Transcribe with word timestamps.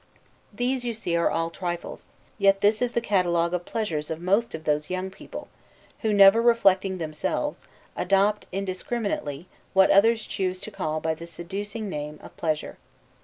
These, 0.51 0.83
you 0.83 0.95
see, 0.95 1.15
are 1.15 1.29
all 1.29 1.51
trifles; 1.51 2.07
yet 2.39 2.61
this 2.61 2.81
is 2.81 2.93
the 2.93 3.01
catalogue 3.05 3.53
of 3.53 3.65
pleasures 3.65 4.09
of 4.09 4.19
most 4.19 4.55
of 4.55 4.63
those 4.63 4.89
young 4.89 5.11
people, 5.11 5.47
who 5.99 6.11
never 6.11 6.41
reflecting 6.41 6.97
themselves, 6.97 7.67
adopt, 7.95 8.47
indiscriminately, 8.51 9.47
what 9.73 9.91
others 9.91 10.25
choose 10.25 10.59
to 10.61 10.71
call 10.71 11.01
by 11.01 11.13
the 11.13 11.27
seducing 11.27 11.87
name 11.87 12.19
of 12.23 12.35
pleasure. 12.35 12.77